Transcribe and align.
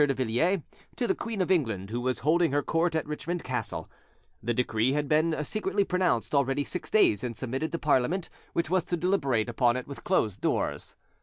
de 0.03 0.15
Villiers, 0.15 0.61
to 0.95 1.05
the 1.05 1.13
Queen 1.13 1.43
of 1.43 1.51
England, 1.51 1.91
who 1.91 2.01
was 2.01 2.17
holding 2.21 2.51
her 2.51 2.63
court 2.63 2.95
at 2.95 3.05
Richmond 3.05 3.43
Castle: 3.43 3.87
the 4.41 4.51
decree 4.51 4.93
had 4.93 5.07
been 5.07 5.43
secretly 5.45 5.83
pronounced 5.83 6.33
already 6.33 6.63
six 6.63 6.89
days, 6.89 7.23
and 7.23 7.37
submitted 7.37 7.71
to 7.71 7.77
Parliament, 7.77 8.27
which 8.53 8.71
was 8.71 8.83
to 8.85 8.97
deliberate 8.97 9.47
upon 9.47 9.77
it 9.77 9.85
with 9.87 10.03
closed 10.03 10.41
doors. 10.41 10.95